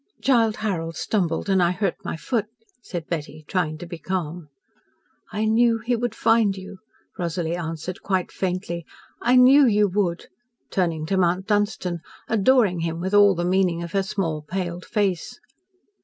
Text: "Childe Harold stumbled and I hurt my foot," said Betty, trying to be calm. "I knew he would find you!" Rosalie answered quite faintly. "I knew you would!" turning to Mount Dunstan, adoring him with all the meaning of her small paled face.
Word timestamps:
"Childe 0.19 0.55
Harold 0.55 0.95
stumbled 0.95 1.47
and 1.47 1.61
I 1.61 1.69
hurt 1.69 1.93
my 2.03 2.17
foot," 2.17 2.47
said 2.81 3.05
Betty, 3.07 3.45
trying 3.47 3.77
to 3.77 3.85
be 3.85 3.99
calm. 3.99 4.49
"I 5.31 5.45
knew 5.45 5.77
he 5.77 5.95
would 5.95 6.15
find 6.15 6.57
you!" 6.57 6.79
Rosalie 7.19 7.55
answered 7.55 8.01
quite 8.01 8.31
faintly. 8.31 8.83
"I 9.21 9.35
knew 9.35 9.67
you 9.67 9.87
would!" 9.87 10.25
turning 10.71 11.05
to 11.05 11.17
Mount 11.17 11.45
Dunstan, 11.45 11.99
adoring 12.27 12.79
him 12.79 12.99
with 12.99 13.13
all 13.13 13.35
the 13.35 13.45
meaning 13.45 13.83
of 13.83 13.91
her 13.91 14.01
small 14.01 14.41
paled 14.41 14.85
face. 14.85 15.39